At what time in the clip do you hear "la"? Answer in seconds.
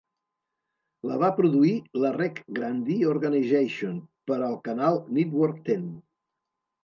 1.09-1.17, 2.03-2.09